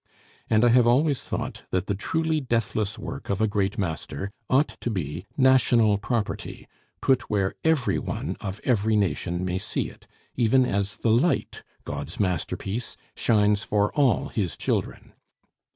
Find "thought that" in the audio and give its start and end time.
1.21-1.85